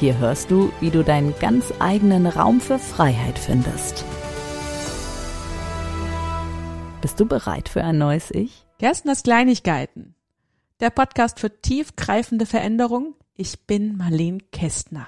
[0.00, 4.02] Hier hörst du, wie du deinen ganz eigenen Raum für Freiheit findest.
[7.02, 8.64] Bist du bereit für ein neues Ich?
[8.78, 10.14] Gerstners Kleinigkeiten.
[10.80, 13.14] Der Podcast für tiefgreifende Veränderung.
[13.34, 15.06] Ich bin Marlene Kästner.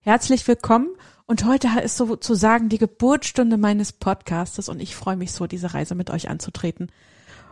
[0.00, 0.88] Herzlich willkommen
[1.26, 5.94] und heute ist sozusagen die Geburtsstunde meines Podcastes und ich freue mich so, diese Reise
[5.94, 6.90] mit euch anzutreten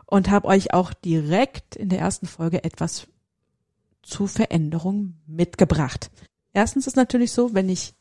[0.06, 3.06] und habe euch auch direkt in der ersten Folge etwas
[4.02, 6.10] zu Veränderung mitgebracht.
[6.58, 7.94] Erstens ist natürlich so, wenn ich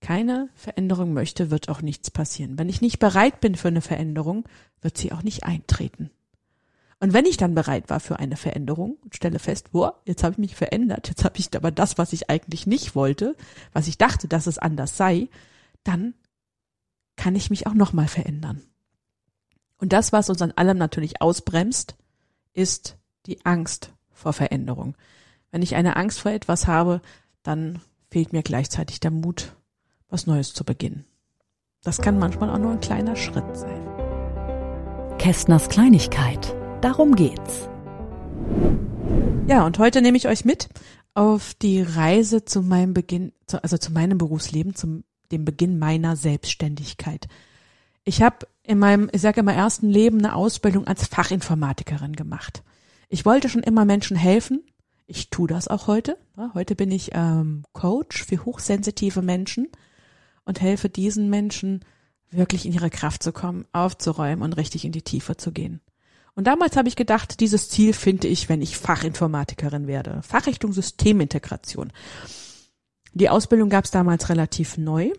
[0.00, 2.56] keine Veränderung möchte, wird auch nichts passieren.
[2.56, 4.44] Wenn ich nicht bereit bin für eine Veränderung,
[4.82, 6.12] wird sie auch nicht eintreten.
[7.00, 10.34] Und wenn ich dann bereit war für eine Veränderung und stelle fest, boah, jetzt habe
[10.34, 13.34] ich mich verändert, jetzt habe ich aber das, was ich eigentlich nicht wollte,
[13.72, 15.28] was ich dachte, dass es anders sei,
[15.82, 16.14] dann
[17.16, 18.62] kann ich mich auch nochmal verändern.
[19.78, 21.96] Und das, was uns an allem natürlich ausbremst,
[22.52, 24.94] ist die Angst vor Veränderung.
[25.50, 27.02] Wenn ich eine Angst vor etwas habe,
[27.42, 27.80] dann
[28.14, 29.56] fehlt mir gleichzeitig der Mut,
[30.08, 31.04] was Neues zu beginnen.
[31.82, 35.18] Das kann manchmal auch nur ein kleiner Schritt sein.
[35.18, 36.54] Kästners Kleinigkeit.
[36.80, 37.68] Darum geht's.
[39.48, 40.68] Ja, und heute nehme ich euch mit
[41.14, 47.26] auf die Reise zu meinem Beginn, also zu meinem Berufsleben, zum dem Beginn meiner Selbstständigkeit.
[48.04, 52.62] Ich habe in meinem, ich sage immer, ersten Leben eine Ausbildung als Fachinformatikerin gemacht.
[53.08, 54.62] Ich wollte schon immer Menschen helfen.
[55.06, 56.16] Ich tue das auch heute.
[56.54, 59.68] Heute bin ich ähm, Coach für hochsensitive Menschen
[60.44, 61.84] und helfe diesen Menschen
[62.30, 65.80] wirklich in ihre Kraft zu kommen, aufzuräumen und richtig in die Tiefe zu gehen.
[66.34, 70.20] Und damals habe ich gedacht, dieses Ziel finde ich, wenn ich Fachinformatikerin werde.
[70.22, 71.92] Fachrichtung Systemintegration.
[73.12, 75.12] Die Ausbildung gab es damals relativ neu.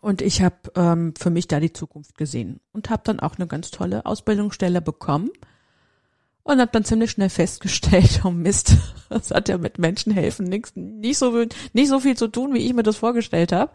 [0.00, 3.48] Und ich habe ähm, für mich da die Zukunft gesehen und habe dann auch eine
[3.48, 5.30] ganz tolle Ausbildungsstelle bekommen
[6.42, 8.76] und habe dann ziemlich schnell festgestellt, oh Mist,
[9.08, 12.58] das hat ja mit Menschen helfen nichts, nicht so nicht so viel zu tun, wie
[12.58, 13.72] ich mir das vorgestellt habe.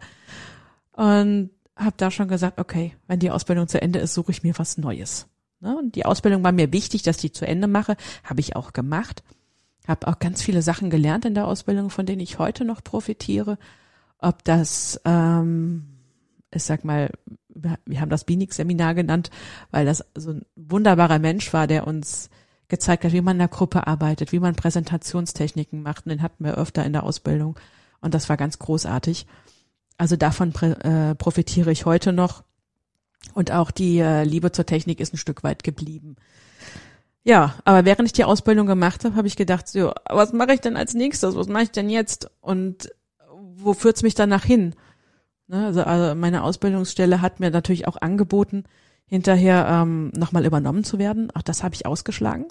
[0.92, 4.54] Und habe da schon gesagt, okay, wenn die Ausbildung zu Ende ist, suche ich mir
[4.58, 5.26] was Neues.
[5.60, 5.76] Ne?
[5.76, 9.22] Und die Ausbildung war mir wichtig, dass ich zu Ende mache, habe ich auch gemacht.
[9.86, 13.58] Habe auch ganz viele Sachen gelernt in der Ausbildung, von denen ich heute noch profitiere.
[14.18, 15.96] Ob das ähm,
[16.56, 17.10] ich sag mal,
[17.48, 19.30] wir haben das Binik-Seminar genannt,
[19.70, 22.30] weil das so ein wunderbarer Mensch war, der uns
[22.68, 26.06] gezeigt hat, wie man in der Gruppe arbeitet, wie man Präsentationstechniken macht.
[26.06, 27.58] Und den hatten wir öfter in der Ausbildung.
[28.00, 29.26] Und das war ganz großartig.
[29.98, 32.44] Also davon äh, profitiere ich heute noch.
[33.34, 36.16] Und auch die äh, Liebe zur Technik ist ein Stück weit geblieben.
[37.24, 40.60] Ja, aber während ich die Ausbildung gemacht habe, habe ich gedacht, so, was mache ich
[40.60, 41.34] denn als nächstes?
[41.34, 42.30] Was mache ich denn jetzt?
[42.40, 42.90] Und
[43.56, 44.74] wo führt's mich danach hin?
[45.48, 45.66] Ne?
[45.66, 48.64] Also, also meine Ausbildungsstelle hat mir natürlich auch angeboten,
[49.06, 51.30] hinterher ähm, nochmal übernommen zu werden.
[51.32, 52.46] Auch das habe ich ausgeschlagen.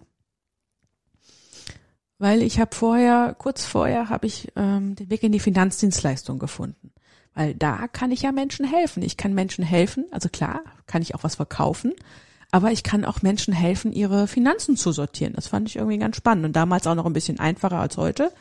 [2.18, 6.92] Weil ich habe vorher, kurz vorher, habe ich ähm, den Weg in die Finanzdienstleistung gefunden.
[7.34, 9.04] Weil da kann ich ja Menschen helfen.
[9.04, 11.92] Ich kann Menschen helfen, also klar, kann ich auch was verkaufen,
[12.52, 15.34] aber ich kann auch Menschen helfen, ihre Finanzen zu sortieren.
[15.34, 18.32] Das fand ich irgendwie ganz spannend und damals auch noch ein bisschen einfacher als heute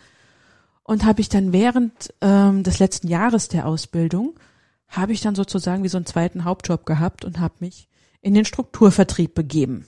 [0.84, 4.34] und habe ich dann während ähm, des letzten Jahres der Ausbildung
[4.86, 7.88] habe ich dann sozusagen wie so einen zweiten Hauptjob gehabt und habe mich
[8.24, 9.86] in den Strukturvertrieb begeben.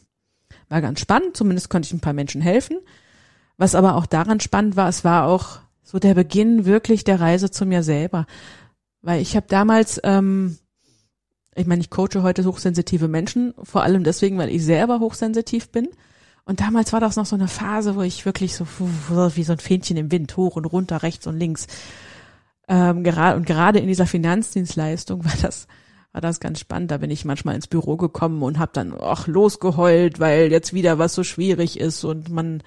[0.68, 2.78] War ganz spannend, zumindest konnte ich ein paar Menschen helfen.
[3.56, 7.50] Was aber auch daran spannend war, es war auch so der Beginn wirklich der Reise
[7.50, 8.26] zu mir selber.
[9.00, 10.58] Weil ich habe damals, ähm,
[11.54, 15.88] ich meine, ich coache heute hochsensitive Menschen, vor allem deswegen, weil ich selber hochsensitiv bin.
[16.44, 19.58] Und damals war das noch so eine Phase, wo ich wirklich so wie so ein
[19.58, 21.66] Fähnchen im Wind hoch und runter, rechts und links.
[22.68, 25.66] Ähm, gerade und gerade in dieser Finanzdienstleistung war das
[26.16, 26.90] war das ganz spannend.
[26.90, 30.98] Da bin ich manchmal ins Büro gekommen und habe dann ach losgeheult, weil jetzt wieder
[30.98, 32.62] was so schwierig ist und man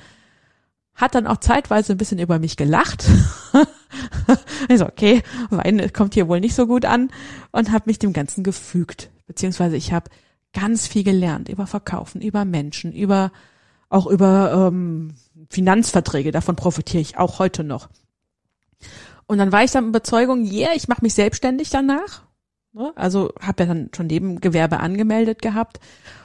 [0.94, 3.06] hat dann auch zeitweise ein bisschen über mich gelacht.
[4.70, 7.10] also okay, Wein kommt hier wohl nicht so gut an
[7.52, 9.10] und habe mich dem Ganzen gefügt.
[9.26, 10.12] Beziehungsweise ich habe
[10.54, 13.32] ganz viel gelernt über Verkaufen, über Menschen, über
[13.90, 15.16] auch über ähm,
[15.50, 17.90] Finanzverträge, davon profitiere ich auch heute noch.
[19.26, 22.29] Und dann war ich dann in Überzeugung, yeah, ich mache mich selbstständig danach.
[22.74, 22.94] Ne?
[22.96, 25.80] Also habe ja dann schon Nebengewerbe angemeldet gehabt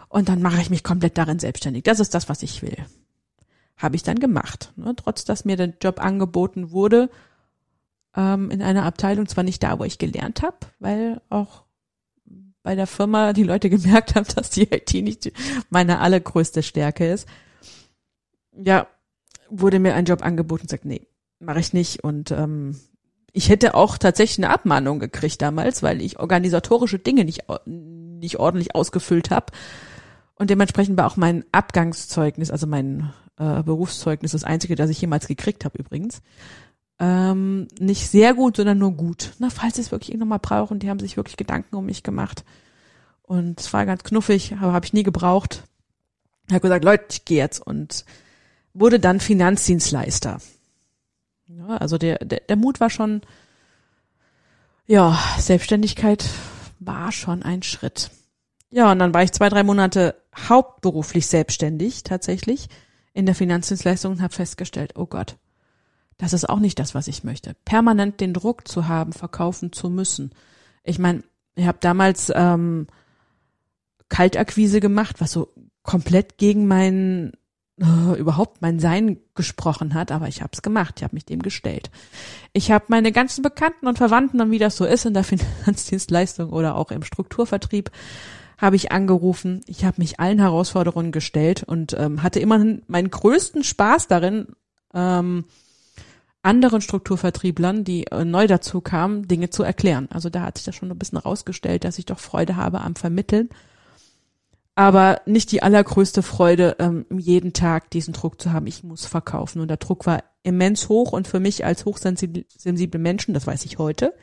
[0.09, 1.85] und dann mache ich mich komplett darin selbstständig.
[1.85, 2.77] Das ist das, was ich will.
[3.77, 4.73] Habe ich dann gemacht.
[4.77, 4.95] Ne?
[4.97, 7.11] Trotz dass mir der Job angeboten wurde,
[8.17, 11.65] ähm, in einer Abteilung, zwar nicht da, wo ich gelernt habe, weil auch
[12.63, 15.33] bei der Firma die Leute gemerkt haben, dass die IT nicht
[15.71, 17.29] meine allergrößte Stärke ist.
[18.57, 18.87] Ja,
[19.49, 21.07] wurde mir ein Job angeboten und sagt, nee,
[21.39, 22.05] mache ich nicht.
[22.05, 22.81] Und ähm,
[23.35, 28.77] ich hätte auch tatsächlich eine Abmahnung gekriegt damals, weil ich organisatorische Dinge nicht, nicht ordentlich
[28.77, 29.47] ausgefüllt habe.
[30.37, 35.27] Und dementsprechend war auch mein Abgangszeugnis, also mein äh, Berufszeugnis, das einzige, das ich jemals
[35.27, 36.23] gekriegt habe übrigens,
[37.01, 39.33] ähm, nicht sehr gut, sondern nur gut.
[39.41, 42.05] Na, falls sie es wirklich irgendwann mal brauchen, die haben sich wirklich Gedanken um mich
[42.05, 42.45] gemacht.
[43.23, 45.65] Und es war ganz knuffig, aber habe ich nie gebraucht.
[46.47, 48.05] Ich habe gesagt, Leute, ich gehe jetzt und
[48.75, 50.39] wurde dann Finanzdienstleister.
[51.47, 53.23] Ja, also der, der, der Mut war schon,
[54.87, 56.25] ja, Selbstständigkeit
[56.79, 58.11] war schon ein Schritt.
[58.71, 62.69] Ja, und dann war ich zwei, drei Monate hauptberuflich selbstständig tatsächlich
[63.13, 65.37] in der Finanzdienstleistung und habe festgestellt, oh Gott,
[66.19, 67.55] das ist auch nicht das, was ich möchte.
[67.65, 70.33] Permanent den Druck zu haben, verkaufen zu müssen.
[70.83, 71.23] Ich meine,
[71.55, 72.87] ich habe damals ähm,
[74.09, 75.53] Kaltakquise gemacht, was so
[75.83, 77.33] komplett gegen mein
[77.81, 81.43] äh, überhaupt mein Sein gesprochen hat, aber ich habe es gemacht, ich habe mich dem
[81.43, 81.91] gestellt.
[82.53, 85.25] Ich habe meine ganzen Bekannten und Verwandten, und wie das so ist in der
[85.65, 87.91] Finanzdienstleistung oder auch im Strukturvertrieb,
[88.59, 89.61] habe ich angerufen.
[89.67, 94.49] Ich habe mich allen Herausforderungen gestellt und ähm, hatte immerhin meinen größten Spaß darin,
[94.95, 95.45] ähm,
[96.45, 100.09] anderen Strukturvertrieblern, die äh, neu dazu kamen, Dinge zu erklären.
[100.13, 102.95] Also da hat sich das schon ein bisschen rausgestellt, dass ich doch Freude habe am
[102.95, 103.49] Vermitteln.
[104.77, 109.61] Aber nicht die allergrößte Freude, ähm, jeden Tag diesen Druck zu haben, ich muss verkaufen.
[109.61, 113.79] Und der Druck war immens hoch und für mich als hochsensible Menschen, das weiß ich
[113.79, 114.15] heute,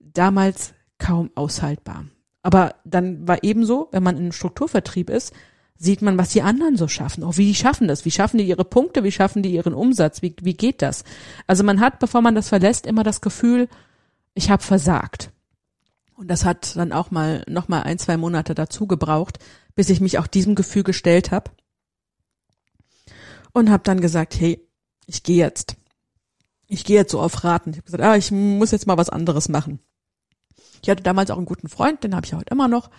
[0.00, 2.06] damals kaum aushaltbar.
[2.42, 5.32] Aber dann war ebenso, wenn man in Strukturvertrieb ist,
[5.76, 8.46] sieht man, was die anderen so schaffen, auch wie die schaffen das, wie schaffen die
[8.46, 11.02] ihre Punkte, wie schaffen die ihren Umsatz, wie, wie geht das?
[11.46, 13.68] Also man hat, bevor man das verlässt, immer das Gefühl,
[14.34, 15.30] ich habe versagt.
[16.16, 19.38] Und das hat dann auch mal noch mal ein, zwei Monate dazu gebraucht,
[19.74, 21.50] bis ich mich auch diesem Gefühl gestellt habe
[23.52, 24.66] und habe dann gesagt, hey,
[25.06, 25.76] ich gehe jetzt.
[26.68, 27.70] Ich gehe jetzt so auf Raten.
[27.70, 29.78] Ich habe gesagt, ah, ich muss jetzt mal was anderes machen.
[30.82, 32.90] Ich hatte damals auch einen guten Freund, den habe ich heute immer noch.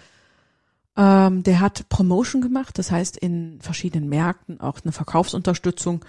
[0.96, 6.06] Ähm, der hat Promotion gemacht, das heißt in verschiedenen Märkten auch eine Verkaufsunterstützung.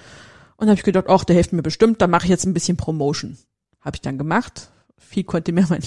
[0.56, 2.76] Und habe ich gedacht, ach, der hilft mir bestimmt, da mache ich jetzt ein bisschen
[2.76, 3.38] Promotion.
[3.80, 4.70] Habe ich dann gemacht.
[4.98, 5.82] Viel konnte mir mein,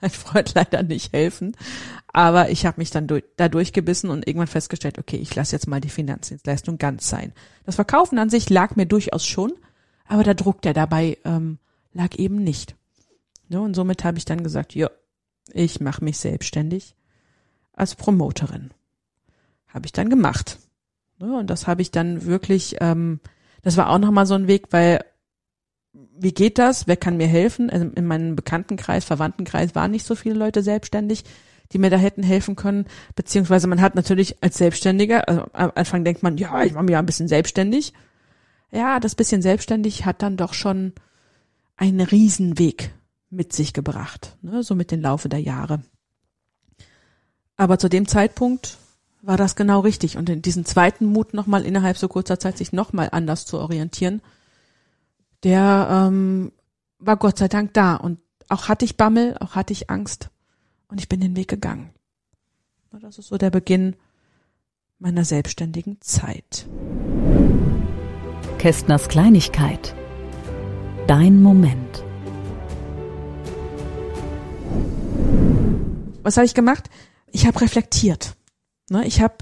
[0.00, 1.56] mein Freund leider nicht helfen.
[2.12, 5.68] Aber ich habe mich dann durch, da durchgebissen und irgendwann festgestellt, okay, ich lasse jetzt
[5.68, 7.32] mal die Finanzdienstleistung ganz sein.
[7.64, 9.52] Das Verkaufen an sich lag mir durchaus schon,
[10.06, 11.58] aber der Druck, der dabei ähm,
[11.92, 12.76] lag eben nicht.
[13.48, 14.90] Ja, und somit habe ich dann gesagt, ja,
[15.52, 16.94] ich mache mich selbstständig
[17.72, 18.70] als Promoterin.
[19.68, 20.58] Habe ich dann gemacht.
[21.18, 23.20] Und das habe ich dann wirklich, ähm,
[23.62, 25.04] das war auch nochmal so ein Weg, weil
[26.18, 26.86] wie geht das?
[26.86, 27.70] Wer kann mir helfen?
[27.70, 31.24] Also in meinem Bekanntenkreis, Verwandtenkreis waren nicht so viele Leute selbstständig,
[31.72, 32.86] die mir da hätten helfen können.
[33.14, 36.92] Beziehungsweise man hat natürlich als Selbstständiger, also am Anfang denkt man, ja, ich mache mich
[36.92, 37.92] ja ein bisschen selbstständig.
[38.70, 40.92] Ja, das bisschen selbstständig hat dann doch schon
[41.76, 42.90] einen Riesenweg
[43.30, 45.82] mit sich gebracht, ne, so mit dem Laufe der Jahre.
[47.56, 48.78] Aber zu dem Zeitpunkt
[49.22, 50.16] war das genau richtig.
[50.16, 54.22] Und in diesen zweiten Mut nochmal innerhalb so kurzer Zeit sich nochmal anders zu orientieren,
[55.44, 56.52] der ähm,
[56.98, 57.96] war Gott sei Dank da.
[57.96, 58.18] Und
[58.48, 60.30] auch hatte ich Bammel, auch hatte ich Angst.
[60.88, 61.90] Und ich bin den Weg gegangen.
[62.90, 63.94] Das ist so der Beginn
[64.98, 66.66] meiner selbstständigen Zeit.
[68.58, 69.94] Kästners Kleinigkeit.
[71.06, 72.04] Dein Moment.
[76.22, 76.90] Was habe ich gemacht?
[77.32, 78.34] ich habe reflektiert.
[78.90, 79.06] Ne?
[79.06, 79.36] Ich habe,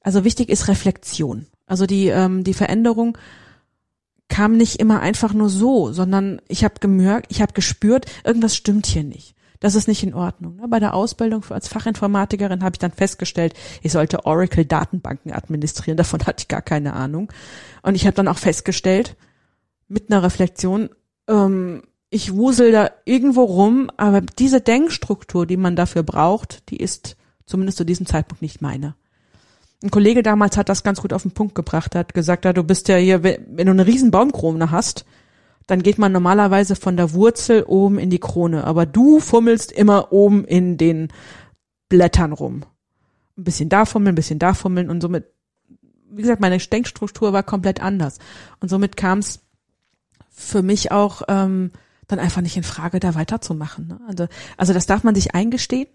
[0.00, 1.46] also wichtig ist Reflexion.
[1.66, 3.18] Also die, ähm, die Veränderung
[4.28, 8.86] kam nicht immer einfach nur so, sondern ich habe gemerkt, ich habe gespürt, irgendwas stimmt
[8.86, 9.34] hier nicht.
[9.60, 10.56] Das ist nicht in Ordnung.
[10.56, 10.68] Ne?
[10.68, 15.96] Bei der Ausbildung als Fachinformatikerin habe ich dann festgestellt, ich sollte Oracle Datenbanken administrieren.
[15.96, 17.32] Davon hatte ich gar keine Ahnung.
[17.82, 19.16] Und ich habe dann auch festgestellt,
[19.88, 20.90] mit einer Reflexion,
[21.26, 27.16] ähm, ich wusel da irgendwo rum, aber diese Denkstruktur, die man dafür braucht, die ist
[27.44, 28.94] zumindest zu diesem Zeitpunkt nicht meine.
[29.82, 32.64] Ein Kollege damals hat das ganz gut auf den Punkt gebracht, hat gesagt, ja, du
[32.64, 35.04] bist ja hier, wenn du eine riesen Baumkrone hast,
[35.68, 40.12] dann geht man normalerweise von der Wurzel oben in die Krone, aber du fummelst immer
[40.12, 41.08] oben in den
[41.88, 42.64] Blättern rum.
[43.36, 45.26] Ein bisschen da fummeln, ein bisschen da fummeln und somit,
[46.10, 48.18] wie gesagt, meine Denkstruktur war komplett anders.
[48.60, 49.40] Und somit kam es
[50.30, 51.70] für mich auch ähm,
[52.08, 53.88] dann einfach nicht in Frage, da weiterzumachen.
[53.88, 54.00] Ne?
[54.08, 55.88] Also, also das darf man sich eingestehen.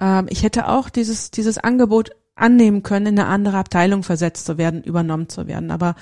[0.00, 4.58] Ähm, ich hätte auch dieses, dieses Angebot annehmen können, in eine andere Abteilung versetzt zu
[4.58, 5.70] werden, übernommen zu werden.
[5.70, 5.96] Aber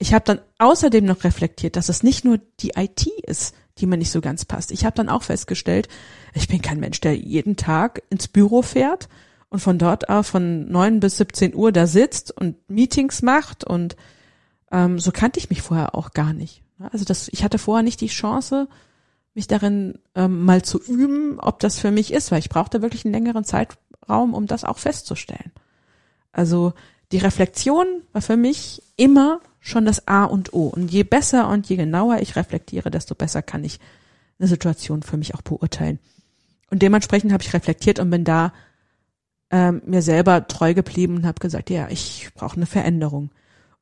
[0.00, 3.96] Ich habe dann außerdem noch reflektiert, dass es nicht nur die IT ist, die mir
[3.96, 4.70] nicht so ganz passt.
[4.70, 5.88] Ich habe dann auch festgestellt,
[6.34, 9.08] ich bin kein Mensch, der jeden Tag ins Büro fährt
[9.48, 13.96] und von dort aus von neun bis 17 Uhr da sitzt und Meetings macht und
[14.70, 16.62] ähm, so kannte ich mich vorher auch gar nicht.
[16.78, 18.68] Also das, ich hatte vorher nicht die Chance,
[19.34, 23.04] mich darin ähm, mal zu üben, ob das für mich ist, weil ich brauchte wirklich
[23.04, 25.52] einen längeren Zeitraum, um das auch festzustellen.
[26.38, 26.72] Also
[27.10, 30.68] die Reflexion war für mich immer schon das A und O.
[30.68, 33.80] Und je besser und je genauer ich reflektiere, desto besser kann ich
[34.38, 35.98] eine Situation für mich auch beurteilen.
[36.70, 38.52] Und dementsprechend habe ich reflektiert und bin da
[39.50, 43.30] ähm, mir selber treu geblieben und habe gesagt, ja, ich brauche eine Veränderung.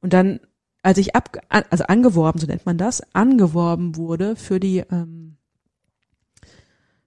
[0.01, 0.41] Und dann,
[0.83, 5.37] als ich ab, also angeworben, so nennt man das, angeworben wurde für die ähm,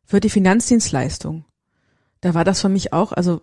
[0.05, 1.45] für die Finanzdienstleistung,
[2.21, 3.41] da war das für mich auch, also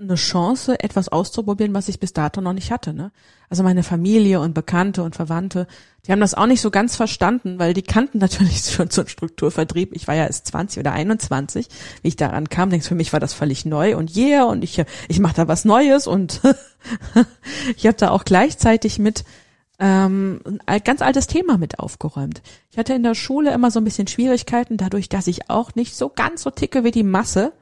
[0.00, 2.94] eine Chance, etwas auszuprobieren, was ich bis dato noch nicht hatte.
[2.94, 3.10] Ne?
[3.50, 5.66] Also meine Familie und Bekannte und Verwandte,
[6.06, 9.08] die haben das auch nicht so ganz verstanden, weil die kannten natürlich schon so einen
[9.08, 9.90] Strukturvertrieb.
[9.92, 11.68] Ich war ja erst 20 oder 21,
[12.02, 12.70] wie ich daran kam.
[12.70, 15.64] Denkst, für mich war das völlig neu und yeah, und ich, ich mache da was
[15.64, 16.40] Neues und
[17.76, 19.24] ich habe da auch gleichzeitig mit
[19.80, 22.40] ähm, ein ganz altes Thema mit aufgeräumt.
[22.70, 25.96] Ich hatte in der Schule immer so ein bisschen Schwierigkeiten, dadurch, dass ich auch nicht
[25.96, 27.52] so ganz so ticke wie die Masse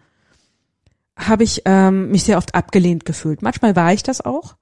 [1.17, 3.43] habe ich ähm, mich sehr oft abgelehnt gefühlt.
[3.43, 4.57] Manchmal war ich das auch,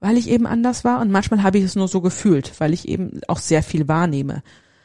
[0.00, 2.88] weil ich eben anders war und manchmal habe ich es nur so gefühlt, weil ich
[2.88, 4.42] eben auch sehr viel wahrnehme.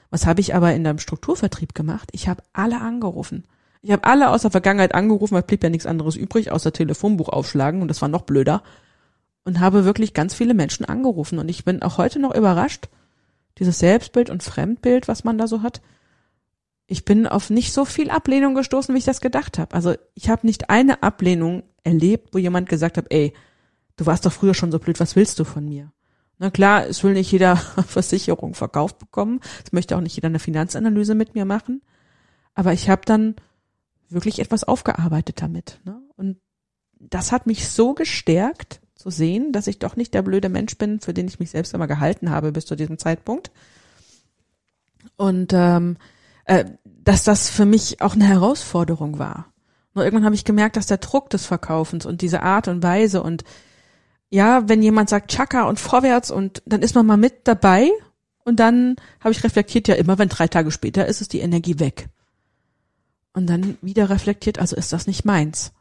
[0.09, 2.09] Was habe ich aber in einem Strukturvertrieb gemacht?
[2.13, 3.43] Ich habe alle angerufen.
[3.81, 7.29] Ich habe alle aus der Vergangenheit angerufen, weil blieb ja nichts anderes übrig, außer Telefonbuch
[7.29, 8.63] aufschlagen und das war noch blöder.
[9.43, 12.87] Und habe wirklich ganz viele Menschen angerufen und ich bin auch heute noch überrascht,
[13.59, 15.81] dieses Selbstbild und Fremdbild, was man da so hat,
[16.87, 19.73] ich bin auf nicht so viel Ablehnung gestoßen, wie ich das gedacht habe.
[19.73, 23.33] Also ich habe nicht eine Ablehnung erlebt, wo jemand gesagt hat, ey,
[23.95, 25.91] du warst doch früher schon so blöd, was willst du von mir?
[26.39, 27.55] Na klar, es will nicht jeder
[27.87, 31.81] Versicherung verkauft bekommen, es möchte auch nicht jeder eine Finanzanalyse mit mir machen,
[32.53, 33.35] aber ich habe dann
[34.09, 35.79] wirklich etwas aufgearbeitet damit.
[35.85, 36.01] Ne?
[36.15, 36.37] Und
[36.99, 40.99] das hat mich so gestärkt zu sehen, dass ich doch nicht der blöde Mensch bin,
[40.99, 43.51] für den ich mich selbst immer gehalten habe bis zu diesem Zeitpunkt.
[45.17, 45.97] Und ähm,
[46.45, 49.53] äh, dass das für mich auch eine Herausforderung war.
[49.93, 53.21] Nur irgendwann habe ich gemerkt, dass der Druck des Verkaufens und diese Art und Weise
[53.21, 53.43] und
[54.29, 57.91] ja, wenn jemand sagt Chaka und vorwärts und dann ist man mal mit dabei
[58.43, 61.79] und dann habe ich reflektiert, ja immer, wenn drei Tage später ist, ist die Energie
[61.79, 62.09] weg.
[63.33, 65.71] Und dann wieder reflektiert, also ist das nicht meins.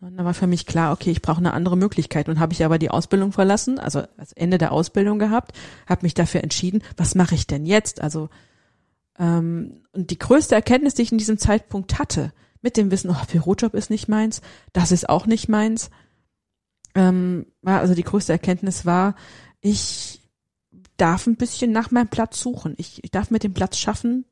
[0.00, 2.28] Und dann war für mich klar, okay, ich brauche eine andere Möglichkeit.
[2.28, 5.52] Und habe ich aber die Ausbildung verlassen, also das Ende der Ausbildung gehabt,
[5.88, 8.00] habe mich dafür entschieden, was mache ich denn jetzt?
[8.00, 8.28] Also
[9.18, 12.32] ähm, und die größte Erkenntnis, die ich in diesem Zeitpunkt hatte,
[12.62, 14.40] mit dem Wissen, oh, Bürojob ist nicht meins,
[14.72, 15.90] das ist auch nicht meins,
[16.94, 19.14] ähm, war, also die größte Erkenntnis war,
[19.60, 20.22] ich
[20.96, 22.74] darf ein bisschen nach meinem Platz suchen.
[22.78, 24.24] Ich, ich darf mir den Platz schaffen,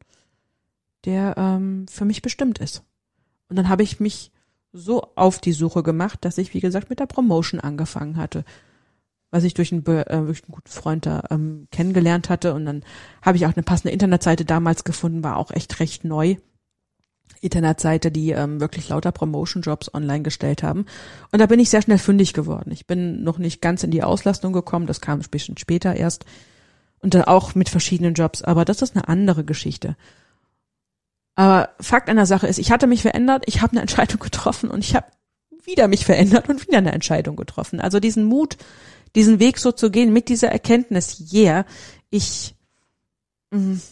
[1.05, 2.83] der ähm, für mich bestimmt ist.
[3.49, 4.33] Und dann habe ich mich
[4.73, 8.45] so auf die Suche gemacht, dass ich, wie gesagt, mit der Promotion angefangen hatte
[9.35, 12.55] was ich durch einen, äh, durch einen guten Freund da ähm, kennengelernt hatte.
[12.55, 12.85] Und dann
[13.21, 16.37] habe ich auch eine passende Internetseite damals gefunden, war auch echt recht neu.
[17.41, 20.87] Internetseite, die ähm, wirklich lauter Promotion-Jobs online gestellt haben.
[21.33, 22.71] Und da bin ich sehr schnell fündig geworden.
[22.71, 26.25] Ich bin noch nicht ganz in die Auslastung gekommen, das kam ein bisschen später erst.
[27.01, 29.97] Und dann auch mit verschiedenen Jobs, aber das ist eine andere Geschichte.
[31.35, 34.85] Aber Fakt einer Sache ist, ich hatte mich verändert, ich habe eine Entscheidung getroffen und
[34.85, 35.07] ich habe
[35.67, 37.81] wieder mich verändert und wieder eine Entscheidung getroffen.
[37.81, 38.57] Also diesen Mut,
[39.15, 41.65] diesen Weg so zu gehen mit dieser Erkenntnis, yeah,
[42.11, 42.55] ich
[43.51, 43.83] mh, mm,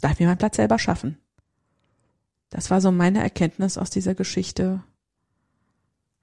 [0.00, 1.18] darf mir meinen Platz selber schaffen.
[2.50, 4.82] Das war so meine Erkenntnis aus dieser Geschichte.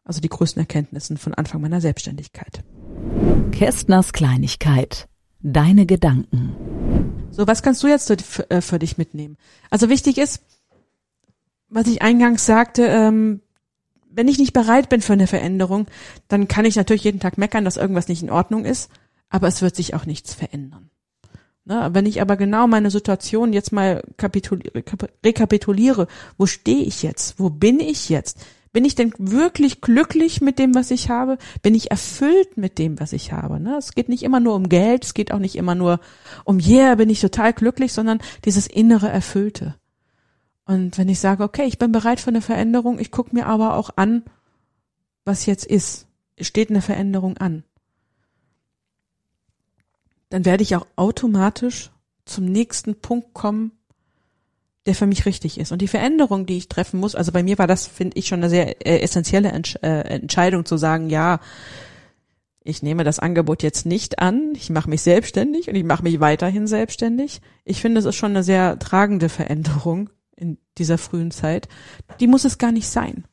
[0.03, 2.63] Also die größten Erkenntnissen von Anfang meiner Selbstständigkeit.
[3.51, 5.07] Kästners Kleinigkeit.
[5.41, 6.55] Deine Gedanken.
[7.31, 9.37] So, was kannst du jetzt für, äh, für dich mitnehmen?
[9.69, 10.41] Also wichtig ist,
[11.69, 13.41] was ich eingangs sagte, ähm,
[14.15, 15.87] wenn ich nicht bereit bin für eine Veränderung,
[16.27, 18.89] dann kann ich natürlich jeden Tag meckern, dass irgendwas nicht in Ordnung ist,
[19.29, 20.89] aber es wird sich auch nichts verändern.
[21.67, 24.03] Ne, wenn ich aber genau meine Situation jetzt mal
[25.23, 26.07] rekapituliere,
[26.37, 27.39] wo stehe ich jetzt?
[27.39, 28.45] Wo bin ich jetzt?
[28.71, 31.37] Bin ich denn wirklich glücklich mit dem, was ich habe?
[31.63, 33.59] Bin ich erfüllt mit dem, was ich habe?
[33.59, 33.77] Ne?
[33.77, 35.99] Es geht nicht immer nur um Geld, es geht auch nicht immer nur
[36.43, 39.75] um, yeah, bin ich total glücklich, sondern dieses innere Erfüllte.
[40.65, 43.75] Und wenn ich sage, okay, ich bin bereit für eine Veränderung, ich gucke mir aber
[43.75, 44.23] auch an,
[45.23, 46.07] was jetzt ist.
[46.39, 47.63] Steht eine Veränderung an.
[50.29, 51.91] Dann werde ich auch automatisch
[52.25, 53.71] zum nächsten Punkt kommen,
[54.85, 55.71] der für mich richtig ist.
[55.71, 58.39] Und die Veränderung, die ich treffen muss, also bei mir war das, finde ich, schon
[58.39, 61.39] eine sehr äh, essentielle Entsch äh, Entscheidung zu sagen, ja,
[62.63, 66.19] ich nehme das Angebot jetzt nicht an, ich mache mich selbstständig und ich mache mich
[66.19, 67.41] weiterhin selbstständig.
[67.63, 71.67] Ich finde, es ist schon eine sehr tragende Veränderung in dieser frühen Zeit.
[72.19, 73.25] Die muss es gar nicht sein,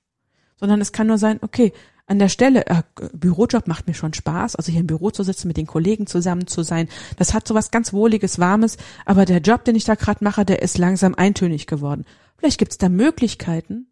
[0.56, 1.72] sondern es kann nur sein, okay,
[2.06, 2.82] an der Stelle, äh,
[3.12, 6.46] Bürojob macht mir schon Spaß, also hier im Büro zu sitzen, mit den Kollegen zusammen
[6.46, 9.94] zu sein, das hat so was ganz Wohliges, Warmes, aber der Job, den ich da
[9.94, 12.04] gerade mache, der ist langsam eintönig geworden.
[12.36, 13.86] Vielleicht gibt es da Möglichkeiten,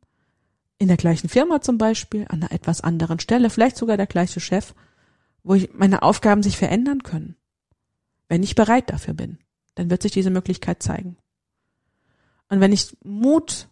[0.79, 4.41] in der gleichen Firma zum Beispiel, an einer etwas anderen Stelle, vielleicht sogar der gleiche
[4.41, 4.75] Chef,
[5.43, 7.37] wo ich meine Aufgaben sich verändern können.
[8.29, 9.39] Wenn ich bereit dafür bin,
[9.75, 11.17] dann wird sich diese Möglichkeit zeigen.
[12.51, 13.69] Und wenn ich Mut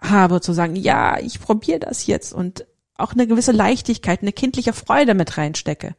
[0.00, 4.72] habe zu sagen, ja, ich probiere das jetzt und auch eine gewisse Leichtigkeit, eine kindliche
[4.72, 5.94] Freude mit reinstecke,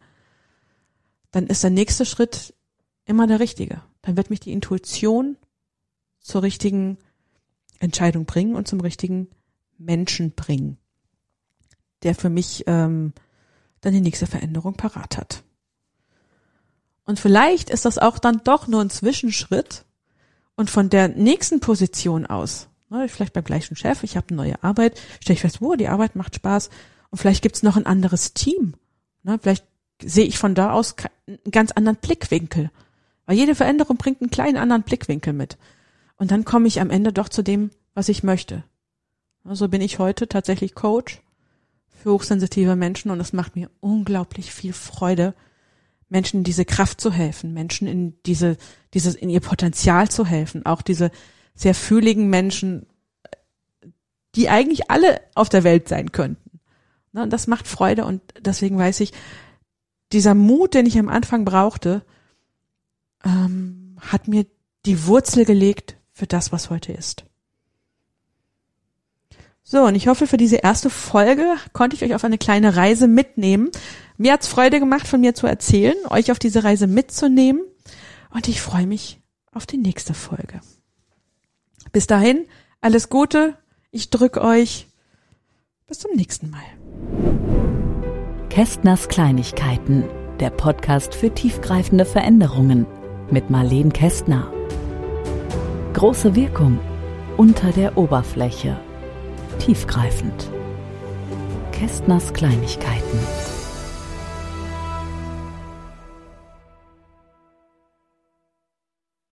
[1.32, 2.54] dann ist der nächste Schritt
[3.06, 3.82] immer der richtige.
[4.02, 5.38] Dann wird mich die Intuition
[6.20, 6.98] zur richtigen
[7.80, 9.30] Entscheidung bringen und zum richtigen
[9.78, 10.78] Menschen bringen,
[12.02, 13.14] der für mich ähm,
[13.82, 15.44] dann die nächste Veränderung parat hat.
[17.06, 19.86] Und vielleicht ist das auch dann doch nur ein Zwischenschritt
[20.56, 24.64] und von der nächsten Position aus, ne, vielleicht beim gleichen Chef, ich habe eine neue
[24.64, 26.70] Arbeit, stelle ich fest, wow, die Arbeit macht Spaß
[27.10, 28.76] und vielleicht gibt's noch ein anderes Team.
[29.24, 29.66] Ne, vielleicht
[30.02, 30.96] sehe ich von da aus
[31.28, 32.72] einen ganz anderen Blickwinkel.
[33.26, 35.58] Weil jede Veränderung bringt einen kleinen anderen Blickwinkel mit.
[36.18, 38.64] Und dann komme ich am Ende doch zu dem, was ich möchte.
[39.44, 41.22] So also bin ich heute tatsächlich Coach
[41.90, 45.34] für hochsensitive Menschen und es macht mir unglaublich viel Freude,
[46.14, 48.56] Menschen in diese Kraft zu helfen, Menschen in diese,
[48.94, 51.12] dieses, in ihr Potenzial zu helfen, auch diese
[51.56, 52.86] sehr fühligen Menschen,
[54.36, 56.60] die eigentlich alle auf der Welt sein könnten.
[57.14, 59.12] Und das macht Freude und deswegen weiß ich,
[60.12, 62.06] dieser Mut, den ich am Anfang brauchte,
[63.26, 64.46] ähm, hat mir
[64.86, 67.26] die Wurzel gelegt für das, was heute ist.
[69.64, 73.08] So, und ich hoffe, für diese erste Folge konnte ich euch auf eine kleine Reise
[73.08, 73.72] mitnehmen.
[74.24, 77.62] Mir hat's Freude gemacht, von mir zu erzählen, euch auf diese Reise mitzunehmen.
[78.34, 79.20] Und ich freue mich
[79.52, 80.62] auf die nächste Folge.
[81.92, 82.46] Bis dahin,
[82.80, 83.58] alles Gute.
[83.92, 84.88] Ich drück euch.
[85.88, 86.64] Bis zum nächsten Mal.
[88.48, 90.06] Kästners Kleinigkeiten,
[90.40, 92.86] der Podcast für tiefgreifende Veränderungen
[93.30, 94.50] mit Marleen Kästner.
[95.96, 96.80] Große Wirkung
[97.36, 98.80] unter der Oberfläche
[99.60, 100.50] tiefgreifend.
[101.74, 103.20] Kästners Kleinigkeiten.